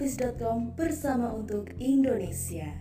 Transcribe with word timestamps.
holopis.com 0.00 0.72
bersama 0.80 1.28
untuk 1.28 1.76
Indonesia. 1.76 2.72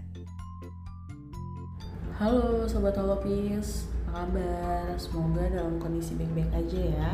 Halo 2.15 2.63
Sobat 2.63 2.95
Holopis, 2.95 3.91
apa 4.07 4.23
kabar? 4.23 4.95
Semoga 4.95 5.43
dalam 5.51 5.83
kondisi 5.83 6.15
baik-baik 6.15 6.47
aja 6.55 6.79
ya. 6.79 7.11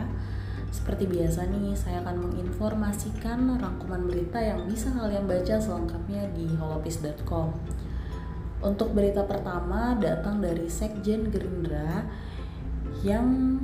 Seperti 0.69 1.09
biasa 1.09 1.49
nih, 1.49 1.73
saya 1.73 2.05
akan 2.05 2.21
menginformasikan 2.21 3.57
rangkuman 3.57 4.05
berita 4.05 4.37
yang 4.37 4.69
bisa 4.69 4.93
kalian 4.93 5.25
baca 5.25 5.57
selengkapnya 5.57 6.29
di 6.37 6.53
holopis.com. 6.53 7.57
Untuk 8.61 8.93
berita 8.93 9.25
pertama 9.25 9.97
datang 9.97 10.37
dari 10.37 10.69
Sekjen 10.69 11.33
Gerindra 11.33 12.05
yang 13.01 13.57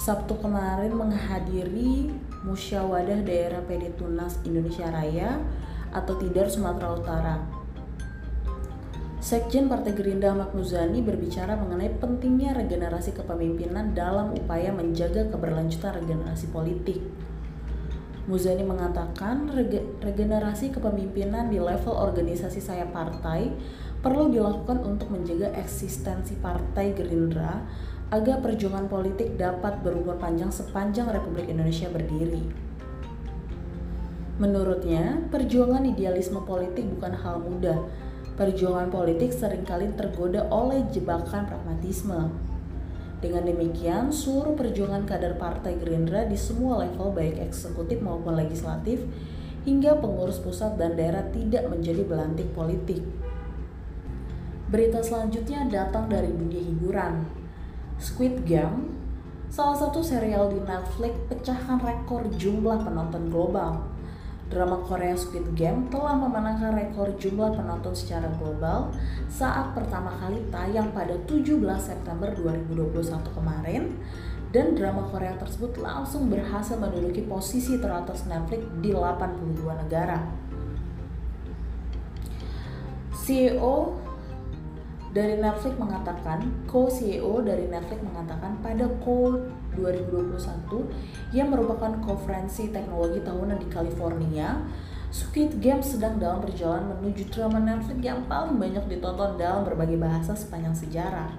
Sabtu 0.00 0.40
kemarin 0.40 0.96
menghadiri 0.96 2.08
musyawadah 2.46 3.26
daerah 3.26 3.60
PD 3.66 3.92
Tunas 3.98 4.38
Indonesia 4.46 4.86
Raya 4.86 5.42
atau 5.90 6.14
Tidar 6.14 6.46
Sumatera 6.46 6.88
Utara. 6.94 7.36
Sekjen 9.18 9.66
Partai 9.66 9.90
Gerindra 9.90 10.30
Ahmad 10.30 10.54
Muzani 10.54 11.02
berbicara 11.02 11.58
mengenai 11.58 11.90
pentingnya 11.98 12.54
regenerasi 12.54 13.10
kepemimpinan 13.10 13.90
dalam 13.90 14.30
upaya 14.30 14.70
menjaga 14.70 15.26
keberlanjutan 15.26 15.98
regenerasi 15.98 16.46
politik. 16.54 17.02
Muzani 18.30 18.62
mengatakan 18.62 19.50
rege 19.50 19.82
regenerasi 20.02 20.70
kepemimpinan 20.70 21.50
di 21.50 21.58
level 21.58 21.94
organisasi 21.94 22.62
saya 22.62 22.86
partai 22.86 23.50
perlu 23.98 24.30
dilakukan 24.30 24.86
untuk 24.86 25.10
menjaga 25.10 25.50
eksistensi 25.58 26.38
Partai 26.38 26.94
Gerindra 26.94 27.66
agar 28.14 28.38
perjuangan 28.38 28.86
politik 28.86 29.34
dapat 29.34 29.82
berumur 29.82 30.14
panjang 30.20 30.54
sepanjang 30.54 31.10
Republik 31.10 31.50
Indonesia 31.50 31.90
berdiri. 31.90 32.66
Menurutnya, 34.36 35.24
perjuangan 35.32 35.82
idealisme 35.88 36.44
politik 36.44 36.84
bukan 36.92 37.16
hal 37.18 37.40
mudah. 37.40 37.88
Perjuangan 38.36 38.92
politik 38.92 39.32
sering 39.32 39.64
kali 39.64 39.88
tergoda 39.96 40.44
oleh 40.52 40.84
jebakan 40.92 41.48
pragmatisme. 41.48 42.28
Dengan 43.16 43.48
demikian, 43.48 44.12
seluruh 44.12 44.52
perjuangan 44.52 45.08
kader 45.08 45.40
Partai 45.40 45.80
Gerindra 45.80 46.28
di 46.28 46.36
semua 46.36 46.84
level 46.84 47.16
baik 47.16 47.40
eksekutif 47.40 48.04
maupun 48.04 48.36
legislatif 48.36 49.00
hingga 49.64 49.96
pengurus 49.96 50.36
pusat 50.36 50.76
dan 50.76 51.00
daerah 51.00 51.24
tidak 51.32 51.64
menjadi 51.72 52.04
belantik 52.04 52.52
politik. 52.52 53.00
Berita 54.68 55.00
selanjutnya 55.00 55.64
datang 55.72 56.12
dari 56.12 56.28
dunia 56.28 56.60
hiburan. 56.60 57.45
Squid 57.96 58.44
Game, 58.44 58.92
salah 59.48 59.72
satu 59.72 60.04
serial 60.04 60.52
di 60.52 60.60
Netflix 60.60 61.16
pecahkan 61.32 61.80
rekor 61.80 62.28
jumlah 62.36 62.84
penonton 62.84 63.32
global. 63.32 63.88
Drama 64.46 64.78
Korea 64.84 65.16
Squid 65.18 65.58
Game 65.58 65.90
telah 65.90 66.14
memenangkan 66.14 66.76
rekor 66.76 67.10
jumlah 67.18 67.56
penonton 67.56 67.96
secara 67.96 68.30
global 68.38 68.94
saat 69.26 69.74
pertama 69.74 70.14
kali 70.22 70.38
tayang 70.54 70.94
pada 70.94 71.18
17 71.26 71.58
September 71.82 72.30
2021 72.30 73.10
kemarin 73.34 73.98
dan 74.54 74.78
drama 74.78 75.02
Korea 75.10 75.34
tersebut 75.34 75.74
langsung 75.82 76.30
berhasil 76.30 76.78
menduduki 76.78 77.26
posisi 77.26 77.80
teratas 77.82 78.22
Netflix 78.30 78.62
di 78.78 78.94
82 78.94 79.82
negara. 79.82 80.22
CEO 83.10 84.05
dari 85.16 85.40
Netflix 85.40 85.80
mengatakan, 85.80 86.44
co-CEO 86.68 87.40
dari 87.40 87.64
Netflix 87.72 88.04
mengatakan 88.04 88.60
pada 88.60 88.84
Co 89.00 89.48
2021 89.72 91.32
yang 91.32 91.48
merupakan 91.48 91.96
konferensi 92.04 92.68
teknologi 92.68 93.24
tahunan 93.24 93.56
di 93.56 93.68
California, 93.72 94.60
Squid 95.08 95.64
Game 95.64 95.80
sedang 95.80 96.20
dalam 96.20 96.44
perjalanan 96.44 97.00
menuju 97.00 97.32
drama 97.32 97.56
Netflix 97.56 97.96
yang 98.04 98.28
paling 98.28 98.60
banyak 98.60 98.84
ditonton 98.92 99.40
dalam 99.40 99.64
berbagai 99.64 99.96
bahasa 99.96 100.36
sepanjang 100.36 100.76
sejarah. 100.76 101.32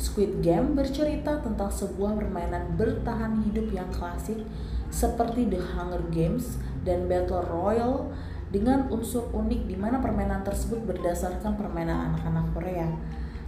Squid 0.00 0.40
Game 0.40 0.72
bercerita 0.72 1.44
tentang 1.44 1.68
sebuah 1.68 2.16
permainan 2.16 2.80
bertahan 2.80 3.44
hidup 3.44 3.68
yang 3.76 3.92
klasik 3.92 4.40
seperti 4.88 5.44
The 5.52 5.60
Hunger 5.76 6.00
Games 6.08 6.56
dan 6.88 7.04
Battle 7.04 7.44
Royale 7.44 8.08
dengan 8.50 8.90
unsur 8.90 9.30
unik 9.30 9.70
di 9.70 9.78
mana 9.78 10.02
permainan 10.02 10.42
tersebut 10.42 10.82
berdasarkan 10.82 11.54
permainan 11.54 12.12
anak-anak 12.12 12.50
Korea. 12.50 12.90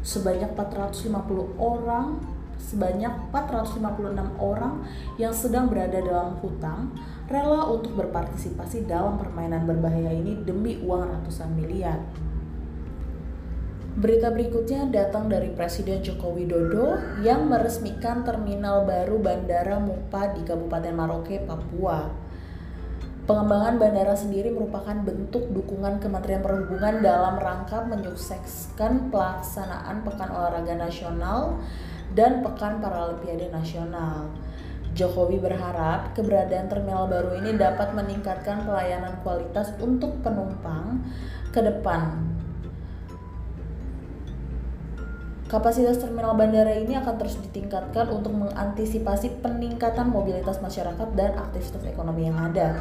Sebanyak 0.02 0.54
450 0.54 1.58
orang, 1.58 2.22
sebanyak 2.58 3.10
456 3.34 4.38
orang 4.38 4.86
yang 5.18 5.34
sedang 5.34 5.66
berada 5.66 5.98
dalam 5.98 6.38
hutang 6.38 6.94
rela 7.26 7.66
untuk 7.70 7.98
berpartisipasi 7.98 8.86
dalam 8.86 9.18
permainan 9.18 9.66
berbahaya 9.66 10.14
ini 10.14 10.38
demi 10.42 10.78
uang 10.78 11.06
ratusan 11.10 11.50
miliar. 11.54 12.02
Berita 13.92 14.32
berikutnya 14.32 14.88
datang 14.88 15.28
dari 15.28 15.52
Presiden 15.52 16.00
Joko 16.00 16.32
Widodo 16.32 16.96
yang 17.20 17.44
meresmikan 17.44 18.24
terminal 18.24 18.88
baru 18.88 19.20
Bandara 19.20 19.76
Mupa 19.76 20.32
di 20.32 20.41
Kabupaten 20.48 20.96
Maroke, 20.96 21.44
Papua. 21.44 22.22
Pengembangan 23.22 23.78
bandara 23.78 24.19
sendiri 24.19 24.50
merupakan 24.50 24.99
bentuk 24.99 25.47
dukungan 25.55 26.03
Kementerian 26.03 26.43
Perhubungan 26.43 27.06
dalam 27.06 27.38
rangka 27.38 27.87
menyukseskan 27.87 29.15
pelaksanaan 29.15 30.03
Pekan 30.03 30.27
Olahraga 30.34 30.75
Nasional 30.75 31.62
dan 32.19 32.43
Pekan 32.43 32.83
Paralimpiade 32.83 33.47
Nasional. 33.55 34.27
Jokowi 34.99 35.38
berharap 35.38 36.19
keberadaan 36.19 36.66
terminal 36.66 37.06
baru 37.06 37.38
ini 37.38 37.55
dapat 37.55 37.94
meningkatkan 37.94 38.66
pelayanan 38.66 39.15
kualitas 39.22 39.71
untuk 39.78 40.19
penumpang 40.27 41.06
ke 41.54 41.62
depan. 41.62 42.31
Kapasitas 45.52 46.00
terminal 46.00 46.32
bandara 46.32 46.72
ini 46.72 46.96
akan 46.96 47.20
terus 47.20 47.36
ditingkatkan 47.36 48.08
untuk 48.08 48.32
mengantisipasi 48.32 49.44
peningkatan 49.44 50.08
mobilitas 50.08 50.64
masyarakat 50.64 51.12
dan 51.12 51.36
aktivitas 51.36 51.84
ekonomi 51.92 52.24
yang 52.24 52.40
ada. 52.40 52.80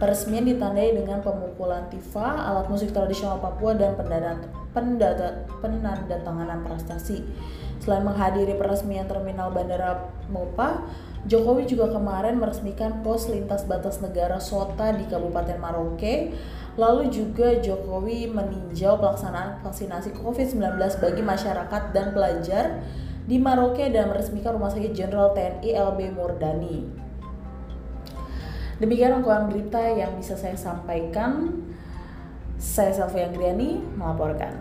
Peresmian 0.00 0.48
ditandai 0.48 0.96
dengan 0.96 1.20
pemukulan 1.20 1.84
tifa, 1.92 2.48
alat 2.48 2.64
musik 2.72 2.96
tradisional 2.96 3.36
Papua 3.44 3.76
dan 3.76 3.92
penandatanganan 4.72 6.64
prestasi. 6.64 7.28
Selain 7.84 8.00
menghadiri 8.00 8.56
peresmian 8.56 9.04
terminal 9.04 9.52
Bandara 9.52 10.08
Mopa, 10.32 10.88
Jokowi 11.28 11.68
juga 11.68 11.92
kemarin 11.92 12.40
meresmikan 12.40 13.04
pos 13.04 13.28
lintas 13.28 13.68
batas 13.68 14.00
negara 14.00 14.40
Sota 14.40 14.96
di 14.96 15.04
Kabupaten 15.04 15.60
Maroke. 15.60 16.32
Lalu 16.78 17.10
juga 17.10 17.58
Jokowi 17.58 18.30
meninjau 18.30 19.02
pelaksanaan 19.02 19.58
vaksinasi 19.66 20.14
COVID-19 20.14 20.78
bagi 21.02 21.22
masyarakat 21.26 21.82
dan 21.90 22.14
pelajar 22.14 22.86
di 23.26 23.34
Maroke 23.34 23.90
dan 23.90 24.14
meresmikan 24.14 24.54
Rumah 24.54 24.70
Sakit 24.70 24.94
Jenderal 24.94 25.34
TNI 25.34 25.74
LB 25.74 26.14
Murdani. 26.14 26.86
Demikian 28.78 29.18
rangkuman 29.18 29.50
berita 29.50 29.82
yang 29.82 30.14
bisa 30.14 30.38
saya 30.38 30.54
sampaikan. 30.54 31.50
Saya 32.62 32.94
Selvi 32.94 33.26
Anggriani 33.26 33.82
melaporkan. 33.98 34.54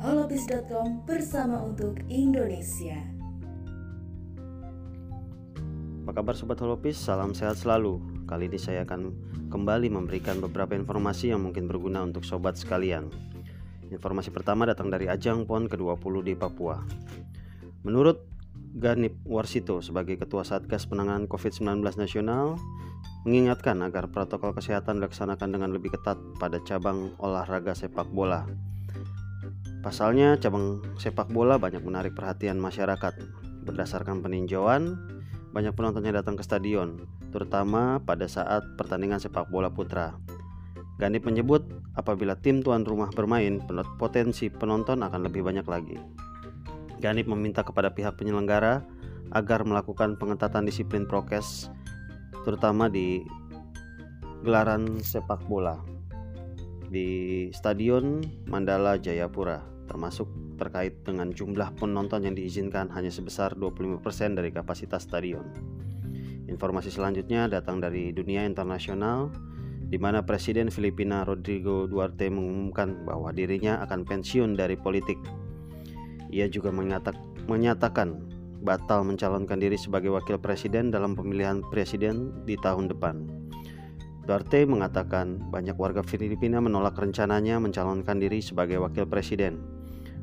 Holopis.com 0.00 1.04
bersama 1.04 1.60
untuk 1.60 2.00
Indonesia. 2.08 2.96
Apa 6.08 6.24
kabar 6.24 6.32
Sobat 6.32 6.56
Holopis? 6.64 6.96
Salam 6.96 7.36
sehat 7.36 7.60
selalu. 7.60 8.17
Kali 8.28 8.44
ini 8.44 8.60
saya 8.60 8.84
akan 8.84 9.00
kembali 9.48 9.88
memberikan 9.88 10.36
beberapa 10.44 10.76
informasi 10.76 11.32
yang 11.32 11.48
mungkin 11.48 11.64
berguna 11.64 12.04
untuk 12.04 12.28
sobat 12.28 12.60
sekalian. 12.60 13.08
Informasi 13.88 14.28
pertama 14.28 14.68
datang 14.68 14.92
dari 14.92 15.08
ajang 15.08 15.48
PON 15.48 15.64
ke-20 15.64 16.14
di 16.28 16.34
Papua. 16.36 16.76
Menurut 17.88 18.28
Ganip 18.76 19.16
Warsito 19.24 19.80
sebagai 19.80 20.20
Ketua 20.20 20.44
Satgas 20.44 20.84
Penanganan 20.84 21.24
COVID-19 21.24 21.80
Nasional 21.96 22.60
mengingatkan 23.24 23.80
agar 23.80 24.12
protokol 24.12 24.52
kesehatan 24.52 25.00
dilaksanakan 25.00 25.48
dengan 25.48 25.72
lebih 25.72 25.96
ketat 25.96 26.20
pada 26.36 26.60
cabang 26.68 27.16
olahraga 27.24 27.72
sepak 27.72 28.12
bola. 28.12 28.44
Pasalnya, 29.80 30.36
cabang 30.36 30.84
sepak 31.00 31.32
bola 31.32 31.56
banyak 31.56 31.80
menarik 31.80 32.12
perhatian 32.12 32.60
masyarakat. 32.60 33.16
Berdasarkan 33.64 34.20
peninjauan, 34.20 35.00
banyak 35.56 35.72
penonton 35.72 36.04
yang 36.04 36.20
datang 36.20 36.36
ke 36.36 36.44
stadion, 36.44 37.08
terutama 37.30 38.00
pada 38.02 38.24
saat 38.26 38.64
pertandingan 38.76 39.20
sepak 39.20 39.48
bola 39.52 39.68
putra. 39.68 40.16
Ganip 40.98 41.24
menyebut, 41.28 41.62
apabila 41.94 42.34
tim 42.34 42.58
tuan 42.58 42.82
rumah 42.82 43.12
bermain, 43.14 43.62
potensi 44.02 44.50
penonton 44.50 45.04
akan 45.06 45.30
lebih 45.30 45.46
banyak 45.46 45.66
lagi. 45.68 45.98
Ganip 46.98 47.30
meminta 47.30 47.62
kepada 47.62 47.94
pihak 47.94 48.18
penyelenggara 48.18 48.82
agar 49.30 49.62
melakukan 49.62 50.18
pengetatan 50.18 50.66
disiplin 50.66 51.06
prokes 51.06 51.70
terutama 52.42 52.88
di 52.88 53.22
gelaran 54.42 55.02
sepak 55.04 55.44
bola 55.46 55.78
di 56.88 57.46
Stadion 57.52 58.24
Mandala 58.48 58.96
Jayapura 58.96 59.60
termasuk 59.88 60.28
terkait 60.56 61.00
dengan 61.04 61.32
jumlah 61.32 61.76
penonton 61.76 62.24
yang 62.24 62.36
diizinkan 62.36 62.92
hanya 62.92 63.08
sebesar 63.08 63.56
25% 63.56 64.04
dari 64.36 64.52
kapasitas 64.52 65.08
stadion. 65.08 65.44
Informasi 66.48 66.88
selanjutnya 66.88 67.44
datang 67.44 67.76
dari 67.78 68.08
dunia 68.08 68.48
internasional 68.48 69.28
di 69.88 70.00
mana 70.00 70.24
Presiden 70.24 70.72
Filipina 70.72 71.24
Rodrigo 71.24 71.84
Duterte 71.84 72.28
mengumumkan 72.32 73.04
bahwa 73.04 73.32
dirinya 73.32 73.80
akan 73.84 74.04
pensiun 74.08 74.56
dari 74.56 74.76
politik. 74.76 75.16
Ia 76.32 76.48
juga 76.48 76.72
menyatakan 77.48 78.08
batal 78.64 79.04
mencalonkan 79.04 79.60
diri 79.60 79.76
sebagai 79.80 80.12
wakil 80.12 80.36
presiden 80.36 80.92
dalam 80.92 81.16
pemilihan 81.16 81.64
presiden 81.72 82.32
di 82.44 82.56
tahun 82.60 82.92
depan. 82.92 83.28
Duterte 84.24 84.68
mengatakan 84.68 85.40
banyak 85.48 85.76
warga 85.80 86.04
Filipina 86.04 86.60
menolak 86.60 87.00
rencananya 87.00 87.56
mencalonkan 87.56 88.20
diri 88.20 88.44
sebagai 88.44 88.76
wakil 88.76 89.08
presiden. 89.08 89.64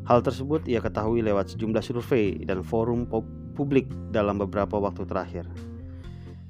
Hal 0.06 0.22
tersebut 0.22 0.70
ia 0.70 0.78
ketahui 0.78 1.26
lewat 1.26 1.58
sejumlah 1.58 1.82
survei 1.82 2.38
dan 2.46 2.62
forum 2.62 3.10
publik 3.58 3.90
dalam 4.14 4.38
beberapa 4.38 4.78
waktu 4.78 5.10
terakhir. 5.10 5.50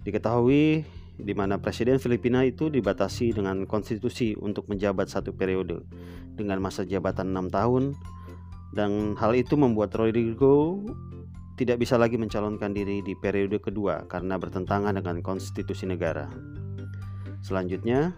Diketahui 0.05 0.85
di 1.15 1.33
mana 1.33 1.57
Presiden 1.57 1.97
Filipina 1.97 2.45
itu 2.45 2.69
dibatasi 2.69 3.33
dengan 3.33 3.65
konstitusi 3.65 4.37
untuk 4.37 4.69
menjabat 4.69 5.09
satu 5.09 5.33
periode 5.33 5.81
dengan 6.35 6.61
masa 6.61 6.83
jabatan 6.83 7.31
enam 7.31 7.47
tahun 7.49 7.95
dan 8.75 9.15
hal 9.15 9.31
itu 9.33 9.55
membuat 9.55 9.95
Rodrigo 9.95 10.83
tidak 11.55 11.79
bisa 11.79 11.95
lagi 11.95 12.19
mencalonkan 12.19 12.75
diri 12.75 12.99
di 12.99 13.15
periode 13.15 13.63
kedua 13.63 14.03
karena 14.11 14.35
bertentangan 14.35 14.91
dengan 14.91 15.23
konstitusi 15.23 15.87
negara. 15.87 16.27
Selanjutnya, 17.39 18.11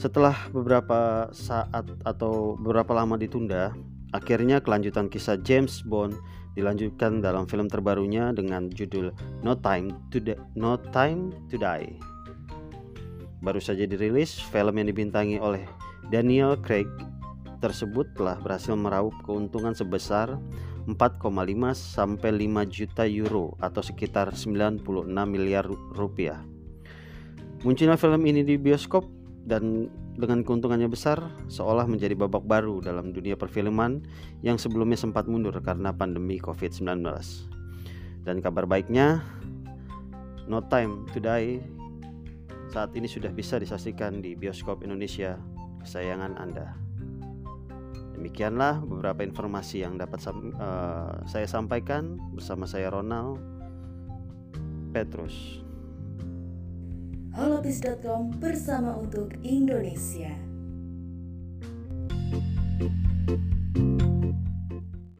setelah 0.00 0.48
beberapa 0.56 1.28
saat 1.36 1.84
atau 2.00 2.56
beberapa 2.56 2.96
lama 2.96 3.20
ditunda, 3.20 3.76
akhirnya 4.16 4.64
kelanjutan 4.64 5.12
kisah 5.12 5.36
James 5.44 5.84
Bond 5.84 6.16
dilanjutkan 6.56 7.20
dalam 7.20 7.44
film 7.44 7.68
terbarunya 7.68 8.32
dengan 8.32 8.72
judul 8.72 9.12
No 9.44 9.52
Time 9.60 9.92
to 10.08 10.18
Die. 10.18 10.40
No 10.56 10.80
Time 10.90 11.28
to 11.52 11.60
Die. 11.60 12.00
Baru 13.44 13.60
saja 13.60 13.84
dirilis, 13.84 14.40
film 14.48 14.80
yang 14.80 14.88
dibintangi 14.88 15.36
oleh 15.36 15.68
Daniel 16.08 16.56
Craig 16.56 16.88
tersebut 17.60 18.16
telah 18.16 18.40
berhasil 18.40 18.72
meraup 18.72 19.12
keuntungan 19.28 19.76
sebesar 19.76 20.40
4,5 20.88 21.28
sampai 21.74 22.30
5 22.46 22.62
juta 22.72 23.04
euro 23.04 23.58
atau 23.60 23.82
sekitar 23.84 24.32
96 24.32 24.80
miliar 25.28 25.68
rupiah. 25.92 26.40
Munculnya 27.66 27.98
film 27.98 28.22
ini 28.24 28.46
di 28.46 28.54
bioskop 28.54 29.15
dan 29.46 29.86
dengan 30.18 30.42
keuntungannya 30.42 30.90
besar 30.90 31.22
seolah 31.46 31.86
menjadi 31.86 32.18
babak 32.18 32.42
baru 32.42 32.82
dalam 32.82 33.14
dunia 33.14 33.38
perfilman 33.38 34.02
yang 34.42 34.58
sebelumnya 34.58 34.98
sempat 34.98 35.30
mundur 35.30 35.54
karena 35.62 35.94
pandemi 35.94 36.42
COVID-19. 36.42 37.06
Dan 38.26 38.42
kabar 38.42 38.66
baiknya, 38.66 39.22
No 40.50 40.66
Time 40.66 41.06
to 41.14 41.22
Die 41.22 41.62
saat 42.74 42.90
ini 42.98 43.06
sudah 43.06 43.30
bisa 43.30 43.62
disaksikan 43.62 44.18
di 44.18 44.34
bioskop 44.34 44.82
Indonesia 44.82 45.38
kesayangan 45.86 46.34
Anda. 46.34 46.74
Demikianlah 48.18 48.82
beberapa 48.82 49.22
informasi 49.22 49.86
yang 49.86 49.94
dapat 49.94 50.18
uh, 50.26 51.22
saya 51.28 51.46
sampaikan 51.46 52.18
bersama 52.34 52.66
saya 52.66 52.90
Ronald 52.90 53.38
Petrus 54.90 55.65
holopis.com 57.36 58.40
bersama 58.40 58.96
untuk 58.96 59.36
Indonesia. 59.44 60.45